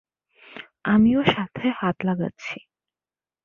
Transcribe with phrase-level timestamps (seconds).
[0.85, 2.55] আমিও সাথে হাত লাগাচ্ছি।